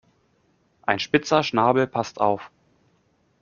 [0.81, 2.49] Ein spitzer Schnabel, pass auf!